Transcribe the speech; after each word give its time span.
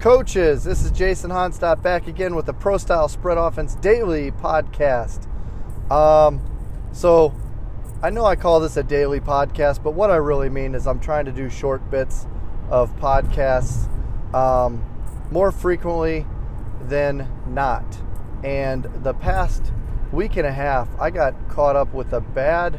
Coaches, 0.00 0.64
this 0.64 0.82
is 0.82 0.90
Jason 0.90 1.30
Honstadt 1.30 1.82
back 1.82 2.06
again 2.06 2.34
with 2.34 2.44
the 2.44 2.52
Pro 2.52 2.76
Style 2.76 3.08
Spread 3.08 3.38
Offense 3.38 3.74
Daily 3.76 4.30
Podcast. 4.32 5.26
Um, 5.90 6.42
so, 6.92 7.34
I 8.02 8.10
know 8.10 8.26
I 8.26 8.36
call 8.36 8.60
this 8.60 8.76
a 8.76 8.82
daily 8.82 9.20
podcast, 9.20 9.82
but 9.82 9.92
what 9.92 10.10
I 10.10 10.16
really 10.16 10.50
mean 10.50 10.74
is 10.74 10.86
I'm 10.86 11.00
trying 11.00 11.24
to 11.24 11.32
do 11.32 11.48
short 11.48 11.90
bits 11.90 12.26
of 12.68 12.94
podcasts 12.96 13.88
um, 14.34 14.84
more 15.30 15.50
frequently 15.50 16.26
than 16.82 17.26
not. 17.46 17.84
And 18.42 18.84
the 19.02 19.14
past 19.14 19.72
week 20.12 20.36
and 20.36 20.46
a 20.46 20.52
half, 20.52 20.88
I 21.00 21.08
got 21.08 21.48
caught 21.48 21.76
up 21.76 21.94
with 21.94 22.12
a 22.12 22.20
bad 22.20 22.78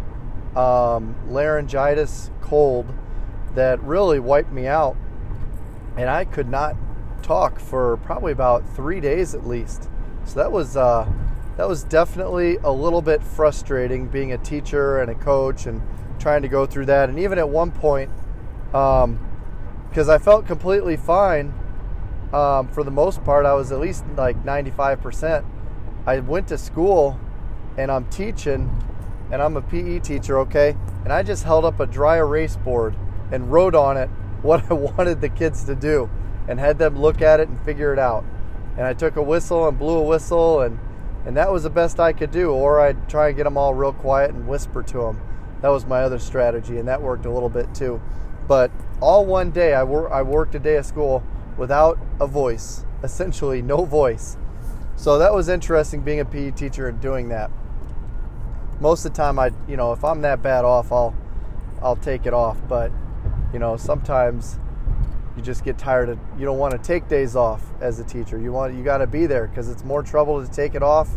um, 0.55 1.15
laryngitis 1.27 2.29
cold 2.41 2.93
that 3.55 3.81
really 3.81 4.19
wiped 4.19 4.51
me 4.51 4.67
out. 4.67 4.95
And 5.97 6.07
I 6.07 6.25
could 6.25 6.49
not 6.49 6.75
talk 7.25 7.59
for 7.59 7.97
probably 7.97 8.31
about 8.31 8.63
three 8.75 8.99
days 8.99 9.33
at 9.33 9.47
least. 9.47 9.89
So 10.25 10.35
that 10.35 10.51
was 10.51 10.77
uh, 10.77 11.11
that 11.57 11.67
was 11.67 11.83
definitely 11.83 12.57
a 12.57 12.71
little 12.71 13.01
bit 13.01 13.23
frustrating 13.23 14.07
being 14.07 14.31
a 14.31 14.37
teacher 14.37 14.99
and 14.99 15.09
a 15.09 15.15
coach 15.15 15.65
and 15.65 15.81
trying 16.19 16.43
to 16.43 16.47
go 16.47 16.65
through 16.65 16.85
that. 16.85 17.09
And 17.09 17.17
even 17.19 17.39
at 17.39 17.49
one 17.49 17.71
point, 17.71 18.11
because 18.67 19.03
um, 19.03 20.09
I 20.09 20.17
felt 20.17 20.45
completely 20.45 20.97
fine 20.97 21.53
um, 22.31 22.67
for 22.67 22.83
the 22.83 22.91
most 22.91 23.23
part, 23.23 23.45
I 23.45 23.53
was 23.53 23.71
at 23.71 23.79
least 23.79 24.03
like 24.15 24.43
95%. 24.43 25.45
I 26.05 26.19
went 26.19 26.47
to 26.49 26.57
school 26.57 27.19
and 27.77 27.91
I'm 27.91 28.05
teaching, 28.09 28.69
and 29.31 29.41
I'm 29.41 29.57
a 29.57 29.61
PE 29.61 29.99
teacher, 29.99 30.39
okay? 30.39 30.75
And 31.03 31.11
I 31.11 31.23
just 31.23 31.43
held 31.43 31.65
up 31.65 31.79
a 31.79 31.85
dry 31.85 32.17
erase 32.17 32.55
board 32.57 32.95
and 33.31 33.51
wrote 33.51 33.73
on 33.73 33.97
it 33.97 34.07
what 34.41 34.69
I 34.69 34.73
wanted 34.73 35.21
the 35.21 35.29
kids 35.29 35.63
to 35.65 35.75
do 35.75 36.09
and 36.47 36.59
had 36.59 36.77
them 36.77 36.99
look 36.99 37.21
at 37.21 37.39
it 37.39 37.47
and 37.47 37.59
figure 37.61 37.93
it 37.93 37.99
out. 37.99 38.23
And 38.77 38.85
I 38.85 38.93
took 38.93 39.15
a 39.15 39.21
whistle 39.21 39.67
and 39.67 39.79
blew 39.79 39.97
a 39.97 40.03
whistle, 40.03 40.61
and, 40.61 40.79
and 41.25 41.37
that 41.37 41.51
was 41.51 41.63
the 41.63 41.69
best 41.69 41.99
I 41.99 42.13
could 42.13 42.31
do. 42.31 42.51
Or 42.51 42.79
I'd 42.79 43.09
try 43.09 43.29
and 43.29 43.37
get 43.37 43.43
them 43.43 43.57
all 43.57 43.73
real 43.73 43.93
quiet 43.93 44.31
and 44.31 44.47
whisper 44.47 44.83
to 44.83 44.97
them. 44.97 45.21
That 45.61 45.69
was 45.69 45.85
my 45.85 46.01
other 46.01 46.19
strategy, 46.19 46.77
and 46.77 46.87
that 46.87 47.01
worked 47.01 47.25
a 47.25 47.31
little 47.31 47.49
bit 47.49 47.73
too. 47.73 48.01
But 48.47 48.71
all 49.01 49.25
one 49.25 49.51
day, 49.51 49.73
I, 49.73 49.83
wor- 49.83 50.11
I 50.13 50.21
worked 50.21 50.55
a 50.55 50.59
day 50.59 50.75
of 50.75 50.85
school 50.85 51.23
without 51.57 51.97
a 52.19 52.27
voice, 52.27 52.85
essentially 53.03 53.61
no 53.61 53.85
voice. 53.85 54.37
So 54.97 55.17
that 55.17 55.33
was 55.33 55.49
interesting 55.49 56.01
being 56.01 56.19
a 56.19 56.25
PE 56.25 56.51
teacher 56.51 56.87
and 56.87 57.01
doing 57.01 57.29
that. 57.29 57.51
Most 58.79 59.05
of 59.05 59.13
the 59.13 59.17
time 59.17 59.39
I, 59.39 59.51
you 59.67 59.77
know, 59.77 59.93
if 59.93 60.03
I'm 60.03 60.21
that 60.21 60.41
bad 60.41 60.65
off, 60.65 60.91
I'll 60.91 61.15
I'll 61.81 61.95
take 61.95 62.25
it 62.25 62.33
off, 62.33 62.57
but 62.67 62.91
you 63.53 63.59
know, 63.59 63.77
sometimes 63.77 64.59
you 65.35 65.41
just 65.41 65.63
get 65.63 65.77
tired 65.77 66.09
of 66.09 66.19
you 66.37 66.45
don't 66.45 66.57
want 66.57 66.71
to 66.71 66.77
take 66.77 67.07
days 67.07 67.35
off 67.35 67.63
as 67.81 67.99
a 67.99 68.03
teacher. 68.03 68.39
You 68.39 68.51
want 68.51 68.73
you 68.75 68.83
got 68.83 68.99
to 68.99 69.07
be 69.07 69.25
there 69.25 69.47
because 69.47 69.69
it's 69.69 69.83
more 69.83 70.01
trouble 70.03 70.45
to 70.45 70.51
take 70.51 70.75
it 70.75 70.83
off 70.83 71.09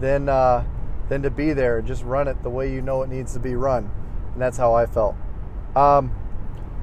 than 0.00 0.28
uh, 0.28 0.64
than 1.08 1.22
to 1.22 1.30
be 1.30 1.52
there 1.52 1.78
and 1.78 1.86
just 1.86 2.04
run 2.04 2.28
it 2.28 2.42
the 2.42 2.50
way 2.50 2.72
you 2.72 2.82
know 2.82 3.02
it 3.02 3.08
needs 3.08 3.32
to 3.32 3.40
be 3.40 3.54
run. 3.54 3.90
And 4.32 4.42
that's 4.42 4.56
how 4.56 4.74
I 4.74 4.86
felt. 4.86 5.16
Um, 5.74 6.12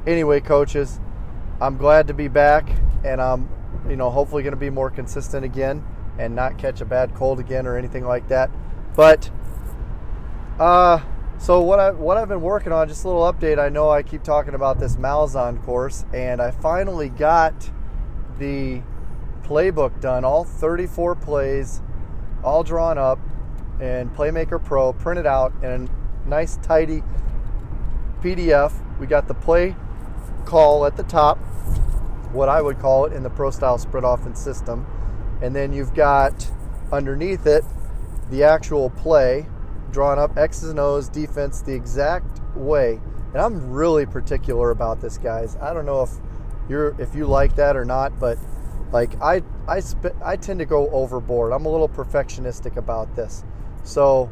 anyway, 0.05 0.39
coaches, 0.39 0.99
I'm 1.61 1.77
glad 1.77 2.07
to 2.07 2.13
be 2.13 2.27
back, 2.27 2.69
and 3.03 3.21
I'm, 3.21 3.49
you 3.87 3.95
know, 3.95 4.09
hopefully 4.09 4.43
going 4.43 4.53
to 4.53 4.59
be 4.59 4.69
more 4.69 4.89
consistent 4.89 5.45
again 5.45 5.85
and 6.17 6.35
not 6.35 6.57
catch 6.57 6.81
a 6.81 6.85
bad 6.85 7.13
cold 7.13 7.39
again 7.39 7.67
or 7.67 7.77
anything 7.77 8.05
like 8.05 8.27
that. 8.29 8.49
But, 8.95 9.29
uh, 10.59 10.99
so 11.37 11.61
what 11.61 11.79
I 11.79 11.91
what 11.91 12.17
I've 12.17 12.29
been 12.29 12.41
working 12.41 12.71
on, 12.71 12.87
just 12.87 13.03
a 13.03 13.07
little 13.07 13.31
update. 13.31 13.59
I 13.59 13.69
know 13.69 13.89
I 13.89 14.03
keep 14.03 14.23
talking 14.23 14.55
about 14.55 14.79
this 14.79 14.95
Malzahn 14.95 15.63
course, 15.63 16.05
and 16.13 16.41
I 16.41 16.51
finally 16.51 17.09
got 17.09 17.71
the 18.39 18.81
playbook 19.43 20.01
done, 20.01 20.25
all 20.25 20.43
34 20.43 21.15
plays, 21.15 21.81
all 22.43 22.63
drawn 22.63 22.97
up 22.97 23.19
in 23.79 24.09
Playmaker 24.11 24.63
Pro, 24.63 24.93
printed 24.93 25.25
out 25.25 25.53
in 25.61 25.89
a 26.25 26.29
nice 26.29 26.57
tidy 26.57 27.03
PDF. 28.21 28.73
We 28.99 29.07
got 29.07 29.27
the 29.27 29.33
play 29.33 29.75
call 30.45 30.85
at 30.85 30.95
the 30.95 31.03
top, 31.03 31.37
what 32.31 32.49
I 32.49 32.61
would 32.61 32.79
call 32.79 33.05
it 33.05 33.13
in 33.13 33.23
the 33.23 33.29
pro 33.29 33.51
style 33.51 33.77
spread 33.77 34.03
offense 34.03 34.39
system. 34.39 34.85
And 35.41 35.55
then 35.55 35.73
you've 35.73 35.93
got 35.93 36.49
underneath 36.91 37.45
it 37.45 37.63
the 38.29 38.43
actual 38.43 38.89
play 38.89 39.47
drawn 39.95 40.19
up 40.19 40.37
X's 40.37 40.71
and 40.71 40.77
O's 40.77 41.07
defense 41.07 41.61
the 41.61 41.73
exact 41.73 42.41
way. 42.53 42.99
And 43.31 43.37
I'm 43.37 43.71
really 43.71 44.05
particular 44.05 44.71
about 44.71 44.99
this, 44.99 45.17
guys. 45.17 45.55
I 45.61 45.73
don't 45.73 45.85
know 45.85 46.01
if 46.03 46.09
you're 46.67 46.99
if 47.01 47.15
you 47.15 47.25
like 47.27 47.55
that 47.55 47.77
or 47.77 47.85
not, 47.85 48.19
but 48.19 48.37
like 48.91 49.15
I 49.21 49.41
I 49.69 49.79
sp- 49.79 50.19
I 50.21 50.35
tend 50.35 50.59
to 50.59 50.65
go 50.65 50.89
overboard. 50.89 51.53
I'm 51.53 51.65
a 51.65 51.69
little 51.69 51.87
perfectionistic 51.87 52.75
about 52.75 53.15
this. 53.15 53.45
So 53.85 54.29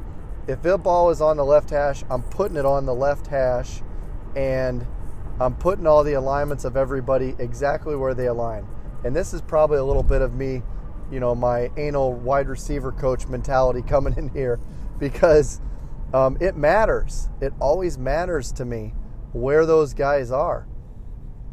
if 0.47 0.61
the 0.61 0.77
ball 0.77 1.11
is 1.11 1.21
on 1.21 1.37
the 1.37 1.45
left 1.45 1.69
hash, 1.69 2.03
I'm 2.09 2.23
putting 2.23 2.57
it 2.57 2.65
on 2.65 2.85
the 2.85 2.93
left 2.93 3.27
hash 3.27 3.81
and 4.35 4.85
I'm 5.39 5.55
putting 5.55 5.87
all 5.87 6.03
the 6.03 6.13
alignments 6.13 6.65
of 6.65 6.75
everybody 6.75 7.35
exactly 7.39 7.95
where 7.95 8.13
they 8.13 8.27
align. 8.27 8.67
And 9.05 9.15
this 9.15 9.33
is 9.33 9.41
probably 9.41 9.77
a 9.77 9.85
little 9.85 10.03
bit 10.03 10.21
of 10.21 10.33
me, 10.33 10.61
you 11.09 11.21
know, 11.21 11.33
my 11.33 11.71
anal 11.77 12.11
wide 12.11 12.49
receiver 12.49 12.91
coach 12.91 13.27
mentality 13.27 13.81
coming 13.87 14.13
in 14.17 14.27
here 14.27 14.59
because 15.03 15.59
um, 16.13 16.37
it 16.39 16.55
matters. 16.55 17.27
It 17.41 17.51
always 17.59 17.97
matters 17.97 18.53
to 18.53 18.63
me 18.63 18.93
where 19.33 19.65
those 19.65 19.93
guys 19.93 20.31
are 20.31 20.65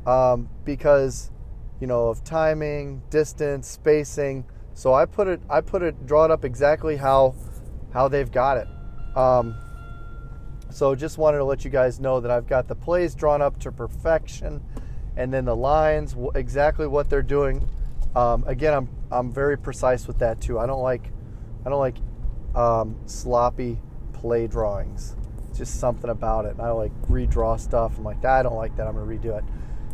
um, 0.06 0.48
because, 0.62 1.32
you 1.80 1.88
know, 1.88 2.10
of 2.10 2.22
timing, 2.22 3.02
distance, 3.10 3.66
spacing. 3.66 4.44
So 4.74 4.94
I 4.94 5.04
put 5.04 5.26
it, 5.26 5.40
I 5.50 5.62
put 5.62 5.82
it, 5.82 6.06
draw 6.06 6.26
it 6.26 6.30
up 6.30 6.44
exactly 6.44 6.96
how, 6.96 7.34
how 7.92 8.06
they've 8.06 8.30
got 8.30 8.56
it. 8.56 8.68
Um, 9.16 9.56
so 10.70 10.94
just 10.94 11.18
wanted 11.18 11.38
to 11.38 11.44
let 11.44 11.64
you 11.64 11.72
guys 11.72 11.98
know 11.98 12.20
that 12.20 12.30
I've 12.30 12.46
got 12.46 12.68
the 12.68 12.76
plays 12.76 13.16
drawn 13.16 13.42
up 13.42 13.58
to 13.60 13.72
perfection, 13.72 14.62
and 15.16 15.34
then 15.34 15.44
the 15.44 15.56
lines 15.56 16.14
exactly 16.36 16.86
what 16.86 17.10
they're 17.10 17.20
doing. 17.20 17.68
Um, 18.14 18.44
again, 18.46 18.74
I'm 18.74 18.88
I'm 19.10 19.32
very 19.32 19.58
precise 19.58 20.06
with 20.06 20.20
that 20.20 20.40
too. 20.40 20.60
I 20.60 20.66
don't 20.66 20.82
like 20.82 21.10
I 21.66 21.70
don't 21.70 21.80
like 21.80 21.96
um, 22.54 22.96
sloppy 23.06 23.78
play 24.12 24.46
drawings. 24.46 25.16
Just 25.54 25.78
something 25.80 26.10
about 26.10 26.46
it. 26.46 26.52
And 26.52 26.62
I 26.62 26.70
like 26.70 26.92
redraw 27.02 27.58
stuff. 27.58 27.98
I'm 27.98 28.04
like, 28.04 28.24
I 28.24 28.42
don't 28.42 28.56
like 28.56 28.76
that. 28.76 28.86
I'm 28.86 28.94
gonna 28.94 29.06
redo 29.06 29.36
it. 29.38 29.44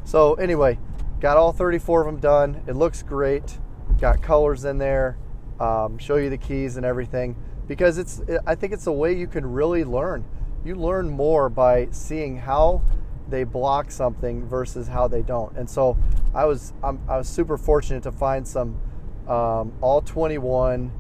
So 0.05 0.35
anyway, 0.35 0.79
got 1.21 1.37
all 1.37 1.53
34 1.53 2.03
of 2.03 2.07
them 2.07 2.21
done. 2.21 2.63
It 2.67 2.77
looks 2.77 3.03
great. 3.03 3.59
Got 4.01 4.23
colors 4.23 4.65
in 4.65 4.79
there. 4.79 5.19
Um, 5.59 5.99
show 5.99 6.17
you 6.17 6.29
the 6.31 6.39
keys 6.39 6.77
and 6.77 6.85
everything 6.85 7.37
because 7.67 7.99
it's. 7.99 8.21
I 8.47 8.55
think 8.55 8.73
it's 8.73 8.87
a 8.87 8.93
way 8.93 9.15
you 9.15 9.27
can 9.27 9.47
really 9.47 9.85
learn 9.85 10.25
you 10.67 10.75
learn 10.75 11.09
more 11.09 11.49
by 11.49 11.89
seeing 11.93 12.37
how 12.37 12.83
they 13.29 13.45
block 13.45 13.91
something 13.91 14.47
versus 14.47 14.89
how 14.89 15.09
they 15.09 15.23
don't. 15.23 15.57
And 15.57 15.69
so 15.71 15.97
I 16.35 16.45
was 16.45 16.73
I'm, 16.83 17.01
i 17.09 17.17
was 17.17 17.29
super 17.29 17.57
fortunate 17.57 18.03
to 18.03 18.13
find 18.13 18.47
some 18.47 18.81
um, 19.29 19.73
all 19.81 20.03
21 20.03 20.93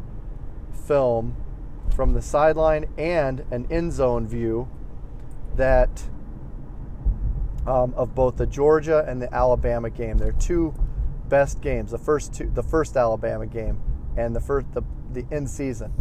film 0.86 1.36
from 1.94 2.12
the 2.12 2.22
sideline 2.22 2.86
and 2.98 3.44
an 3.50 3.66
end 3.70 3.92
zone 3.92 4.26
view 4.26 4.69
that 5.56 6.04
um, 7.66 7.94
of 7.97 8.14
both 8.14 8.36
the 8.36 8.47
Georgia 8.47 9.04
and 9.06 9.20
the 9.20 9.32
Alabama 9.34 9.91
game. 9.91 10.19
They're 10.19 10.32
two 10.32 10.74
best 11.28 11.60
games. 11.60 11.91
The 11.91 11.98
first 11.98 12.34
two, 12.34 12.50
the 12.52 12.62
first 12.62 12.97
Alabama 12.97 13.47
game 13.47 13.80
and 14.16 14.34
the 14.34 14.41
first 14.41 14.66
the 14.72 14.82
the 15.12 15.26
end 15.30 15.50
season. 15.50 15.92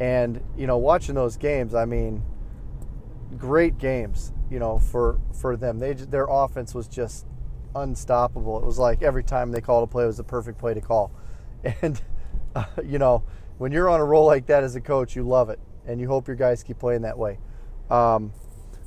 And 0.00 0.42
you 0.56 0.66
know, 0.66 0.78
watching 0.78 1.14
those 1.14 1.36
games, 1.36 1.74
I 1.74 1.84
mean, 1.84 2.22
great 3.36 3.78
games, 3.78 4.32
you 4.50 4.58
know, 4.58 4.78
for 4.78 5.20
for 5.32 5.56
them. 5.56 5.78
They 5.78 5.92
their 5.94 6.26
offense 6.28 6.74
was 6.74 6.88
just 6.88 7.26
unstoppable. 7.74 8.58
It 8.58 8.64
was 8.64 8.78
like 8.78 9.02
every 9.02 9.24
time 9.24 9.52
they 9.52 9.60
called 9.60 9.84
a 9.84 9.90
play, 9.90 10.04
it 10.04 10.08
was 10.08 10.16
the 10.16 10.24
perfect 10.24 10.58
play 10.58 10.74
to 10.74 10.80
call. 10.80 11.12
And 11.80 12.02
uh, 12.56 12.64
you 12.84 12.98
know, 12.98 13.22
when 13.58 13.72
you're 13.72 13.88
on 13.88 14.00
a 14.00 14.04
roll 14.04 14.26
like 14.26 14.46
that 14.46 14.64
as 14.64 14.76
a 14.76 14.80
coach, 14.80 15.14
you 15.14 15.22
love 15.22 15.50
it, 15.50 15.60
and 15.86 16.00
you 16.00 16.08
hope 16.08 16.26
your 16.26 16.36
guys 16.36 16.62
keep 16.62 16.78
playing 16.78 17.02
that 17.02 17.18
way. 17.18 17.38
Um, 17.90 18.32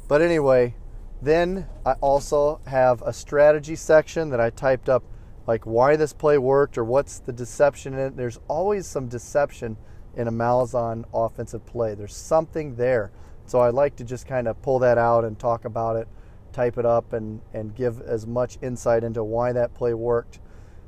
but 0.08 0.22
anyway, 0.22 0.76
then 1.22 1.68
I 1.86 1.94
also 1.94 2.62
have 2.68 3.02
a 3.02 3.14
strategy 3.14 3.76
section 3.76 4.30
that 4.30 4.40
I 4.40 4.50
typed 4.50 4.90
up, 4.90 5.04
like 5.48 5.66
why 5.66 5.96
this 5.96 6.14
play 6.14 6.38
worked 6.38 6.78
or 6.78 6.84
what's 6.84 7.20
the 7.20 7.34
deception 7.34 7.94
in 7.94 8.00
it. 8.00 8.18
There's 8.18 8.40
always 8.48 8.86
some 8.86 9.08
deception 9.08 9.78
in 10.16 10.28
a 10.28 10.32
Malzahn 10.32 11.06
offensive 11.14 11.66
play. 11.66 11.96
There's 11.96 12.16
something 12.16 12.76
there. 12.76 13.12
So 13.46 13.60
I 13.60 13.70
like 13.70 13.96
to 13.98 14.04
just 14.04 14.28
kind 14.28 14.48
of 14.48 14.62
pull 14.62 14.80
that 14.80 14.98
out 14.98 15.24
and 15.24 15.38
talk 15.38 15.66
about 15.66 15.96
it, 15.98 16.08
type 16.52 16.78
it 16.78 16.86
up, 16.86 17.14
and, 17.14 17.42
and 17.54 17.76
give 17.76 18.02
as 18.02 18.26
much 18.26 18.58
insight 18.62 19.04
into 19.04 19.24
why 19.24 19.52
that 19.54 19.74
play 19.74 19.94
worked. 19.94 20.40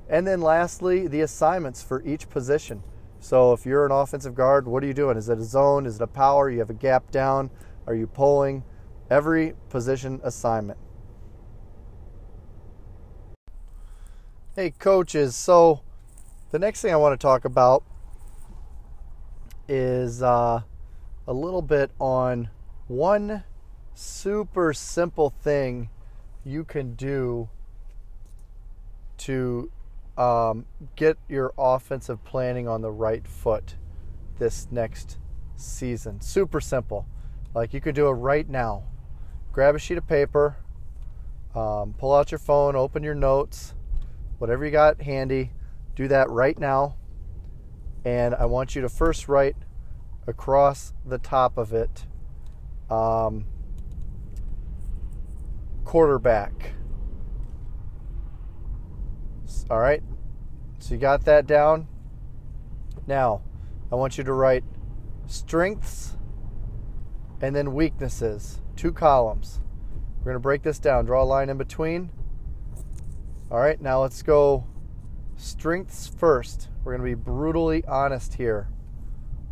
And 0.09 0.25
then 0.25 0.41
lastly, 0.41 1.07
the 1.07 1.21
assignments 1.21 1.83
for 1.83 2.01
each 2.03 2.29
position. 2.29 2.83
So 3.19 3.53
if 3.53 3.65
you're 3.65 3.85
an 3.85 3.91
offensive 3.91 4.35
guard, 4.35 4.67
what 4.67 4.83
are 4.83 4.87
you 4.87 4.93
doing? 4.93 5.17
Is 5.17 5.29
it 5.29 5.37
a 5.39 5.43
zone? 5.43 5.85
Is 5.85 5.95
it 5.95 6.01
a 6.01 6.07
power? 6.07 6.49
You 6.49 6.59
have 6.59 6.69
a 6.69 6.75
gap 6.75 7.11
down? 7.11 7.49
Are 7.85 7.95
you 7.95 8.07
pulling? 8.07 8.63
Every 9.09 9.53
position 9.69 10.19
assignment. 10.23 10.79
Hey, 14.55 14.71
coaches. 14.71 15.35
So, 15.35 15.81
the 16.51 16.59
next 16.59 16.81
thing 16.81 16.91
I 16.91 16.97
want 16.97 17.19
to 17.19 17.23
talk 17.23 17.45
about 17.45 17.83
is 19.67 20.23
uh, 20.23 20.61
a 21.27 21.33
little 21.33 21.61
bit 21.61 21.91
on 21.99 22.49
one 22.87 23.43
super 23.93 24.73
simple 24.73 25.29
thing 25.29 25.89
you 26.43 26.63
can 26.63 26.95
do 26.95 27.49
to 29.17 29.69
um, 30.17 30.65
get 30.95 31.17
your 31.29 31.53
offensive 31.57 32.23
planning 32.23 32.67
on 32.67 32.81
the 32.81 32.91
right 32.91 33.27
foot 33.27 33.75
this 34.39 34.67
next 34.71 35.19
season. 35.55 36.21
Super 36.21 36.59
simple. 36.59 37.07
Like 37.53 37.73
you 37.73 37.81
could 37.81 37.95
do 37.95 38.07
it 38.07 38.13
right 38.13 38.47
now. 38.47 38.83
Grab 39.51 39.75
a 39.75 39.79
sheet 39.79 39.97
of 39.97 40.07
paper, 40.07 40.57
um, 41.55 41.95
pull 41.97 42.13
out 42.13 42.31
your 42.31 42.39
phone, 42.39 42.75
open 42.75 43.03
your 43.03 43.15
notes, 43.15 43.73
whatever 44.37 44.65
you 44.65 44.71
got 44.71 45.01
handy. 45.01 45.51
Do 45.95 46.07
that 46.07 46.29
right 46.29 46.57
now. 46.59 46.95
And 48.05 48.35
I 48.35 48.45
want 48.45 48.75
you 48.75 48.81
to 48.83 48.89
first 48.89 49.27
write 49.27 49.55
across 50.27 50.93
the 51.05 51.17
top 51.17 51.57
of 51.57 51.73
it 51.73 52.05
um, 52.89 53.45
quarterback. 55.83 56.76
All 59.69 59.79
right. 59.79 60.01
So 60.79 60.93
you 60.93 60.99
got 60.99 61.25
that 61.25 61.45
down. 61.45 61.87
Now, 63.05 63.41
I 63.91 63.95
want 63.95 64.17
you 64.17 64.23
to 64.23 64.33
write 64.33 64.63
strengths 65.27 66.17
and 67.41 67.55
then 67.55 67.73
weaknesses, 67.73 68.61
two 68.75 68.91
columns. 68.91 69.61
We're 70.19 70.31
going 70.31 70.35
to 70.35 70.39
break 70.39 70.63
this 70.63 70.79
down, 70.79 71.05
draw 71.05 71.23
a 71.23 71.25
line 71.25 71.49
in 71.49 71.57
between. 71.57 72.11
All 73.49 73.59
right, 73.59 73.79
now 73.79 74.01
let's 74.01 74.21
go 74.21 74.65
strengths 75.37 76.07
first. 76.07 76.69
We're 76.83 76.97
going 76.97 77.09
to 77.09 77.15
be 77.15 77.21
brutally 77.21 77.85
honest 77.85 78.35
here. 78.35 78.69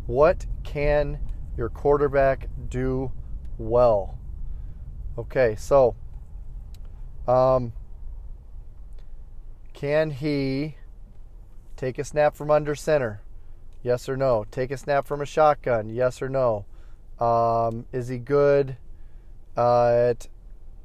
What 0.06 0.46
can 0.64 1.18
your 1.56 1.68
quarterback 1.68 2.48
do 2.68 3.12
well? 3.58 4.18
Okay, 5.16 5.56
so 5.56 5.96
um, 7.26 7.72
can 9.76 10.10
he 10.10 10.74
take 11.76 11.98
a 11.98 12.04
snap 12.04 12.34
from 12.34 12.50
under 12.50 12.74
center? 12.74 13.20
Yes 13.82 14.08
or 14.08 14.16
no? 14.16 14.46
Take 14.50 14.70
a 14.70 14.76
snap 14.78 15.06
from 15.06 15.20
a 15.20 15.26
shotgun? 15.26 15.90
Yes 15.90 16.22
or 16.22 16.30
no? 16.30 16.64
Um, 17.20 17.84
is 17.92 18.08
he 18.08 18.16
good 18.16 18.78
uh, 19.54 19.90
at 19.90 20.28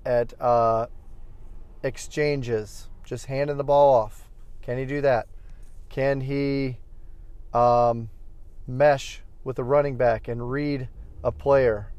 at 0.06 0.40
uh, 0.42 0.88
exchanges? 1.82 2.90
Just 3.06 3.28
handing 3.28 3.56
the 3.56 3.64
ball 3.64 3.96
off. 3.96 4.30
Can 4.62 4.78
he 4.78 4.86
do 4.86 5.00
that? 5.02 5.28
Can 5.90 6.22
he 6.22 6.78
um, 7.54 8.10
mesh 8.68 9.22
with 9.46 9.58
a 9.58 9.64
running 9.64 9.96
back 9.96 10.28
and 10.28 10.52
read 10.52 10.90
a 11.24 11.32
player? 11.32 11.94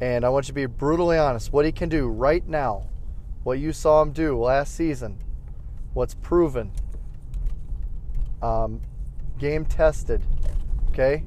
And 0.00 0.24
I 0.24 0.30
want 0.30 0.46
you 0.46 0.48
to 0.48 0.54
be 0.54 0.66
brutally 0.66 1.18
honest. 1.18 1.52
What 1.52 1.66
he 1.66 1.72
can 1.72 1.90
do 1.90 2.08
right 2.08 2.46
now, 2.46 2.88
what 3.42 3.58
you 3.58 3.74
saw 3.74 4.00
him 4.00 4.12
do 4.12 4.38
last 4.38 4.74
season, 4.74 5.18
what's 5.94 6.14
proven, 6.14 6.72
um, 8.42 8.80
game 9.38 9.64
tested. 9.64 10.22
Okay? 10.90 11.24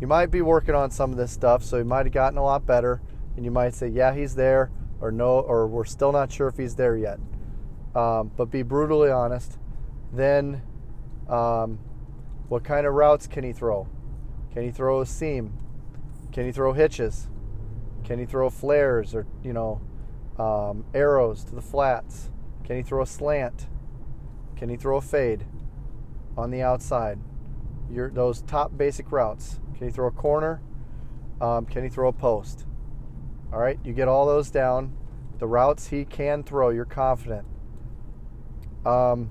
You 0.00 0.06
might 0.06 0.30
be 0.30 0.42
working 0.42 0.74
on 0.74 0.90
some 0.90 1.10
of 1.10 1.18
this 1.18 1.30
stuff, 1.30 1.62
so 1.62 1.76
you 1.76 1.84
might 1.84 2.06
have 2.06 2.12
gotten 2.12 2.38
a 2.38 2.42
lot 2.42 2.66
better, 2.66 3.02
and 3.36 3.44
you 3.44 3.50
might 3.50 3.74
say, 3.74 3.88
yeah, 3.88 4.14
he's 4.14 4.34
there, 4.34 4.70
or 5.00 5.12
no, 5.12 5.40
or 5.40 5.66
we're 5.66 5.84
still 5.84 6.12
not 6.12 6.32
sure 6.32 6.48
if 6.48 6.56
he's 6.56 6.74
there 6.74 6.96
yet. 6.96 7.18
Um, 7.94 8.30
but 8.36 8.50
be 8.50 8.62
brutally 8.62 9.10
honest. 9.10 9.58
Then, 10.12 10.62
um, 11.28 11.78
what 12.48 12.64
kind 12.64 12.86
of 12.86 12.94
routes 12.94 13.26
can 13.26 13.44
he 13.44 13.52
throw? 13.52 13.88
Can 14.52 14.64
he 14.64 14.70
throw 14.70 15.00
a 15.00 15.06
seam? 15.06 15.52
Can 16.32 16.44
he 16.44 16.52
throw 16.52 16.72
hitches? 16.72 17.28
Can 18.04 18.18
he 18.18 18.24
throw 18.24 18.50
flares 18.50 19.14
or 19.14 19.26
you 19.44 19.52
know 19.52 19.80
um, 20.38 20.84
arrows 20.94 21.44
to 21.44 21.54
the 21.54 21.62
flats? 21.62 22.30
Can 22.64 22.76
he 22.76 22.82
throw 22.82 23.02
a 23.02 23.06
slant? 23.06 23.66
Can 24.56 24.68
he 24.68 24.76
throw 24.76 24.98
a 24.98 25.00
fade 25.00 25.44
on 26.36 26.50
the 26.50 26.62
outside? 26.62 27.18
Your 27.90 28.10
those 28.10 28.42
top 28.42 28.76
basic 28.76 29.10
routes. 29.10 29.60
Can 29.76 29.88
he 29.88 29.92
throw 29.92 30.06
a 30.06 30.12
corner? 30.12 30.60
Um, 31.40 31.66
can 31.66 31.82
he 31.82 31.88
throw 31.88 32.08
a 32.08 32.12
post? 32.12 32.66
All 33.52 33.58
right, 33.58 33.78
you 33.84 33.92
get 33.92 34.08
all 34.08 34.26
those 34.26 34.50
down. 34.50 34.96
The 35.38 35.46
routes 35.46 35.88
he 35.88 36.04
can 36.04 36.42
throw, 36.42 36.68
you're 36.68 36.84
confident. 36.84 37.46
Um, 38.84 39.30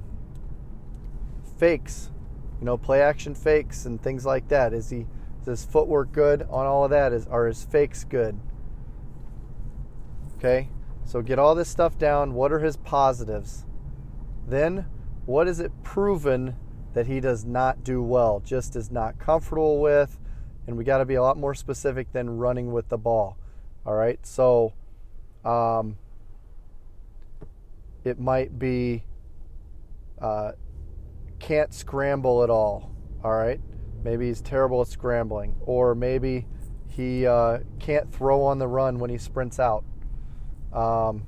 fakes, 1.57 2.10
you 2.60 2.66
know, 2.66 2.77
play 2.77 3.01
action 3.01 3.36
fakes 3.36 3.86
and 3.86 4.01
things 4.01 4.25
like 4.25 4.48
that. 4.50 4.74
Is 4.74 4.89
he 4.89 5.06
is 5.42 5.45
his 5.45 5.66
footwork 5.66 6.12
good 6.12 6.42
on 6.50 6.66
all 6.66 6.83
of 6.83 6.89
that? 6.89 7.13
Is 7.13 7.27
are 7.27 7.48
his 7.48 7.63
fakes 7.63 8.04
good? 8.04 8.39
Okay, 10.38 10.69
so 11.06 11.21
get 11.21 11.38
all 11.38 11.54
this 11.54 11.69
stuff 11.69 11.98
down. 11.98 12.33
What 12.33 12.51
are 12.51 12.60
his 12.60 12.77
positives? 12.77 13.66
Then, 14.48 14.88
what 15.30 15.48
is 15.48 15.60
it 15.60 15.72
proven 15.84 16.56
that 16.96 17.06
he 17.06 17.20
does 17.20 17.46
not 17.46 17.84
do 17.84 18.02
well, 18.02 18.42
just 18.44 18.76
is 18.76 18.90
not 18.90 19.20
comfortable 19.20 19.80
with? 19.80 20.18
And 20.66 20.76
we 20.76 20.84
got 20.84 20.98
to 20.98 21.06
be 21.06 21.14
a 21.14 21.22
lot 21.22 21.38
more 21.38 21.54
specific 21.54 22.12
than 22.14 22.40
running 22.40 22.72
with 22.72 22.90
the 22.90 22.98
ball. 22.98 23.38
All 23.86 23.94
right, 23.94 24.20
so 24.26 24.74
um, 25.46 26.00
it 28.04 28.20
might 28.20 28.58
be 28.58 29.04
uh, 30.20 30.54
can't 31.38 31.76
scramble 31.76 32.44
at 32.44 32.50
all. 32.50 32.90
All 33.24 33.36
right, 33.36 33.62
maybe 34.04 34.30
he's 34.30 34.42
terrible 34.42 34.81
at 34.81 34.88
scrambling, 34.88 35.54
or 35.62 35.94
maybe 35.94 36.48
he 36.88 37.28
uh, 37.28 37.60
can't 37.78 38.12
throw 38.12 38.42
on 38.42 38.58
the 38.58 38.68
run 38.68 38.98
when 38.98 39.12
he 39.12 39.20
sprints 39.20 39.60
out. 39.60 39.86
Um, 40.74 41.28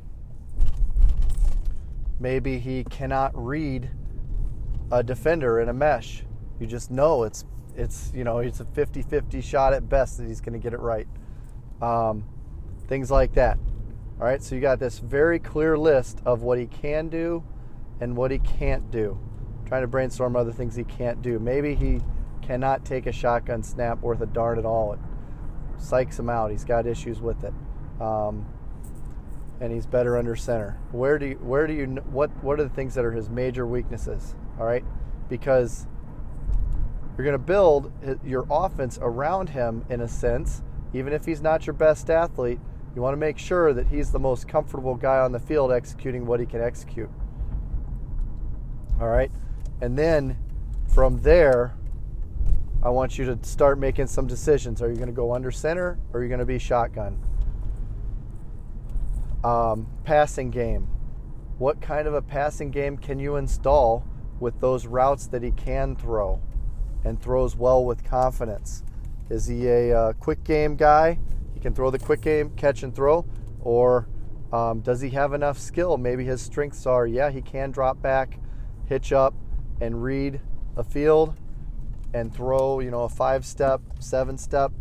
maybe 2.22 2.60
he 2.60 2.84
cannot 2.84 3.32
read 3.34 3.90
a 4.92 5.04
defender 5.04 5.60
in 5.60 5.68
a 5.70 5.74
mesh. 5.74 6.24
You 6.60 6.68
just 6.68 6.92
know 6.92 7.24
it's 7.24 7.46
it's 7.76 8.12
you 8.14 8.24
know 8.24 8.40
it's 8.40 8.60
a 8.60 8.66
50-50 8.66 9.44
shot 9.44 9.74
at 9.74 9.90
best 9.90 10.18
that 10.18 10.28
he's 10.28 10.40
going 10.40 10.54
to 10.54 10.60
get 10.60 10.74
it 10.74 10.80
right. 10.80 11.08
Um, 11.82 12.26
things 12.88 13.10
like 13.10 13.34
that. 13.34 13.58
All 14.20 14.28
right, 14.28 14.44
so 14.44 14.54
you 14.54 14.62
got 14.62 14.80
this 14.80 15.00
very 15.00 15.40
clear 15.40 15.76
list 15.78 16.22
of 16.26 16.44
what 16.44 16.60
he 16.60 16.68
can 16.68 17.10
do 17.10 17.44
and 18.00 18.16
what 18.16 18.30
he 18.30 18.38
can't 18.38 18.92
do. 18.92 19.18
I'm 19.60 19.68
trying 19.68 19.82
to 19.82 19.88
brainstorm 19.88 20.36
other 20.36 20.52
things 20.52 20.76
he 20.76 20.84
can't 20.84 21.24
do. 21.24 21.40
Maybe 21.40 21.74
he 21.74 22.02
cannot 22.44 22.86
take 22.86 23.08
a 23.08 23.12
shotgun 23.12 23.64
snap 23.64 24.02
worth 24.02 24.22
a 24.22 24.28
darn 24.28 24.60
at 24.60 24.66
all. 24.66 24.94
It 24.94 25.00
psychs 25.80 26.20
him 26.20 26.30
out. 26.30 26.52
He's 26.52 26.66
got 26.66 26.86
issues 26.86 27.20
with 27.20 27.44
it. 27.44 27.54
Um, 28.00 28.46
and 29.62 29.72
he's 29.72 29.86
better 29.86 30.18
under 30.18 30.36
center. 30.36 30.78
Where 30.92 31.20
do 31.20 31.28
you, 31.28 31.36
where 31.36 31.68
do 31.68 31.74
you 31.74 31.86
what 32.10 32.32
what 32.44 32.60
are 32.60 32.64
the 32.64 32.70
things 32.70 32.96
that 32.96 33.06
are 33.06 33.12
his 33.12 33.30
major 33.30 33.66
weaknesses? 33.66 34.36
All 34.60 34.66
right, 34.66 34.84
because 35.30 35.86
you're 37.16 37.24
going 37.24 37.34
to 37.34 37.38
build 37.38 37.92
your 38.26 38.46
offense 38.50 38.98
around 39.02 39.50
him 39.50 39.86
in 39.90 40.02
a 40.02 40.08
sense. 40.08 40.64
Even 40.94 41.14
if 41.14 41.26
he's 41.26 41.42
not 41.42 41.68
your 41.68 41.76
best 41.76 42.10
athlete, 42.10 42.60
you 42.96 43.02
want 43.02 43.14
to 43.14 43.18
make 43.18 43.38
sure 43.38 43.72
that 43.72 43.88
he's 43.88 44.12
the 44.12 44.20
most 44.20 44.48
comfortable 44.48 44.96
guy 44.96 45.20
on 45.20 45.32
the 45.32 45.40
field 45.40 45.72
executing 45.72 46.26
what 46.26 46.40
he 46.40 46.46
can 46.46 46.62
execute. 46.62 47.10
All 49.00 49.08
right, 49.08 49.32
and 49.80 49.98
then 49.98 50.38
from 50.88 51.22
there, 51.22 51.76
I 52.84 52.90
want 52.90 53.20
you 53.20 53.26
to 53.26 53.38
start 53.44 53.78
making 53.78 54.08
some 54.08 54.26
decisions. 54.26 54.82
Are 54.82 54.90
you 54.90 54.96
going 54.96 55.08
to 55.08 55.14
go 55.14 55.36
under 55.36 55.52
center 55.52 56.00
or 56.12 56.20
are 56.20 56.24
you 56.24 56.30
going 56.30 56.40
to 56.40 56.46
be 56.46 56.58
shotgun? 56.58 57.24
Um, 59.44 59.88
passing 60.04 60.52
game. 60.52 60.88
What 61.58 61.82
kind 61.82 62.08
of 62.08 62.14
a 62.14 62.22
passing 62.22 62.72
game 62.72 62.98
can 62.98 63.20
you 63.20 63.36
install 63.36 64.06
with 64.40 64.60
those 64.60 64.88
routes 64.88 65.28
that 65.28 65.44
he 65.44 65.52
can 65.52 65.96
throw 65.96 66.42
and 67.04 67.22
throws 67.22 67.56
well 67.56 67.86
with 67.86 68.04
confidence? 68.04 68.84
Is 69.30 69.48
he 69.48 69.68
a 69.68 69.98
uh, 69.98 70.14
quick 70.14 70.44
game 70.44 70.76
guy? 70.76 71.20
He 71.54 71.60
can 71.60 71.74
throw 71.74 71.92
the 71.92 72.00
quick 72.00 72.22
game, 72.22 72.50
catch 72.52 72.84
and 72.84 72.94
throw, 72.94 73.26
or 73.62 74.08
um, 74.52 74.82
does 74.82 75.02
he 75.02 75.10
have 75.12 75.34
enough 75.34 75.58
skill? 75.58 75.98
Maybe 75.98 76.26
his 76.26 76.42
strengths 76.42 76.86
are 76.86 77.08
yeah, 77.08 77.30
he 77.30 77.42
can 77.42 77.72
drop 77.72 78.02
back, 78.02 78.40
hitch 78.86 79.14
up, 79.14 79.34
and 79.80 80.04
read 80.04 80.42
a 80.76 80.84
field 80.84 81.36
and 82.14 82.34
throw, 82.34 82.80
you 82.80 82.92
know, 82.92 83.04
a 83.04 83.10
five 83.10 83.46
step, 83.46 83.82
seven 84.00 84.38
step. 84.38 84.72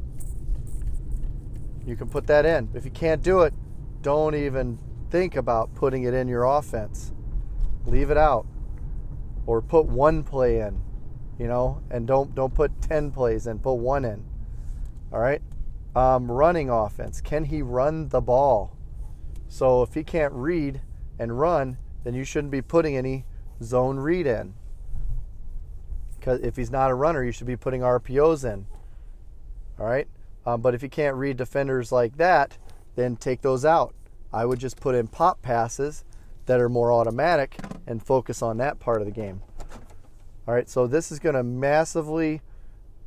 You 1.87 1.97
can 1.97 2.09
put 2.09 2.27
that 2.27 2.45
in. 2.45 2.69
If 2.75 2.85
you 2.85 2.91
can't 2.91 3.23
do 3.23 3.41
it, 3.41 3.55
don't 4.03 4.35
even 4.35 4.79
think 5.11 5.37
about 5.37 5.75
putting 5.75 6.05
it 6.05 6.15
in 6.15 6.29
your 6.29 6.45
offense. 6.45 7.13
Leave 7.87 8.11
it 8.11 8.17
out. 8.17 8.47
Or 9.47 9.61
put 9.61 9.87
one 9.87 10.23
play 10.23 10.61
in, 10.61 10.81
you 11.39 11.49
know, 11.49 11.83
and 11.91 12.07
don't 12.07 12.35
don't 12.35 12.55
put 12.55 12.81
10 12.83 13.11
plays 13.11 13.47
in, 13.47 13.59
put 13.59 13.75
one 13.75 14.05
in. 14.05 14.25
All 15.13 15.19
right? 15.19 15.43
Um, 15.97 16.31
running 16.31 16.71
offense. 16.71 17.21
Can 17.21 17.45
he 17.45 17.63
run 17.63 18.11
the 18.11 18.21
ball? 18.21 18.77
So 19.49 19.83
if 19.83 19.95
he 19.95 20.05
can't 20.05 20.33
read 20.33 20.81
and 21.19 21.39
run, 21.39 21.79
then 22.05 22.15
you 22.15 22.25
shouldn't 22.25 22.53
be 22.53 22.63
putting 22.63 22.97
any 22.97 23.25
zone 23.63 23.99
read 23.99 24.27
in. 24.27 24.55
Because 26.19 26.41
if 26.41 26.57
he's 26.57 26.71
not 26.71 26.91
a 26.91 26.95
runner, 26.95 27.25
you 27.25 27.33
should 27.33 27.47
be 27.47 27.57
putting 27.57 27.81
RPOs 27.81 28.45
in. 28.45 28.67
All 29.79 29.87
right. 29.87 30.07
Um, 30.47 30.61
but 30.61 30.75
if 30.75 30.83
you 30.83 30.89
can't 30.89 31.17
read 31.17 31.37
defenders 31.37 31.91
like 31.91 32.17
that, 32.19 32.59
then 33.01 33.17
take 33.17 33.41
those 33.41 33.65
out. 33.65 33.95
I 34.33 34.45
would 34.45 34.59
just 34.59 34.79
put 34.79 34.95
in 34.95 35.09
pop 35.09 35.43
passes 35.43 36.05
that 36.47 36.61
are 36.61 36.69
more 36.69 36.93
automatic 36.93 37.57
and 37.87 38.03
focus 38.03 38.43
on 38.43 38.59
that 38.59 38.79
part 38.79 39.01
of 39.01 39.07
the 39.07 39.13
game. 39.13 39.43
All 40.47 40.55
right, 40.55 40.69
so 40.69 40.87
this 40.87 41.11
is 41.11 41.19
going 41.19 41.35
to 41.35 41.43
massively 41.43 42.43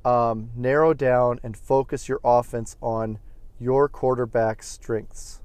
um, 0.03 0.49
narrow 0.55 0.93
down 0.93 1.39
and 1.43 1.55
focus 1.55 2.09
your 2.09 2.19
offense 2.23 2.75
on 2.81 3.19
your 3.59 3.87
quarterback's 3.87 4.67
strengths. 4.67 5.41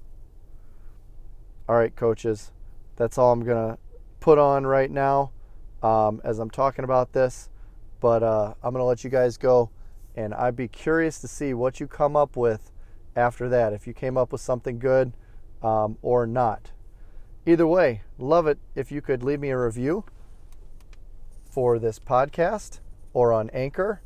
All 1.68 1.76
right, 1.76 1.94
coaches, 1.94 2.52
that's 2.96 3.18
all 3.18 3.32
I'm 3.32 3.44
going 3.44 3.74
to 3.74 3.78
put 4.20 4.38
on 4.38 4.66
right 4.66 4.90
now 4.90 5.32
um, 5.82 6.20
as 6.24 6.38
I'm 6.38 6.50
talking 6.50 6.84
about 6.84 7.12
this. 7.12 7.50
But 8.00 8.22
uh, 8.22 8.54
I'm 8.62 8.72
going 8.72 8.80
to 8.80 8.84
let 8.84 9.02
you 9.04 9.10
guys 9.10 9.36
go, 9.36 9.70
and 10.16 10.32
I'd 10.32 10.56
be 10.56 10.68
curious 10.68 11.20
to 11.20 11.28
see 11.28 11.52
what 11.52 11.80
you 11.80 11.86
come 11.86 12.16
up 12.16 12.36
with 12.36 12.70
after 13.18 13.48
that. 13.48 13.72
If 13.72 13.87
you 13.87 13.92
came 13.92 14.16
up 14.16 14.32
with 14.32 14.40
something 14.40 14.78
good 14.78 15.12
um, 15.62 15.98
or 16.02 16.26
not. 16.26 16.70
Either 17.44 17.66
way, 17.66 18.02
love 18.18 18.46
it 18.46 18.58
if 18.75 18.92
you 18.92 19.00
could 19.00 19.22
leave 19.22 19.40
me 19.40 19.50
a 19.50 19.58
review 19.58 20.04
for 21.50 21.78
this 21.78 21.98
podcast 21.98 22.80
or 23.12 23.32
on 23.32 23.50
Anchor. 23.50 24.02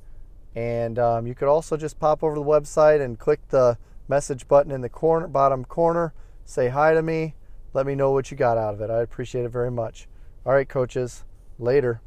And 0.55 0.99
um, 0.99 1.27
you 1.27 1.35
could 1.35 1.49
also 1.49 1.77
just 1.77 1.99
pop 1.99 2.23
over 2.23 2.35
to 2.35 2.41
the 2.41 2.47
website 2.47 3.01
and 3.01 3.19
click 3.19 3.41
the 3.49 3.79
message 4.09 4.49
button 4.49 4.73
in 4.73 4.81
the 4.81 4.89
corner, 4.89 5.27
bottom 5.27 5.65
corner. 5.65 6.15
Say 6.45 6.69
hi 6.69 6.95
to 6.95 7.03
me. 7.03 7.35
Let 7.75 7.87
me 7.87 7.95
know 7.95 8.11
what 8.11 8.31
you 8.31 8.37
got 8.37 8.59
out 8.59 8.75
of 8.75 8.81
it. 8.81 8.91
I 8.91 9.01
appreciate 9.01 9.45
it 9.45 9.51
very 9.51 9.71
much. 9.71 10.09
All 10.45 10.53
right, 10.53 10.69
coaches. 10.69 11.25
Later. 11.59 12.01